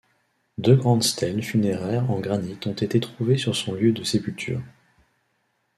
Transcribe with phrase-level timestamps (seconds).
[0.57, 4.63] Deux grandes stèles funéraires en granit ont été trouvées sur son lieu de sépulture.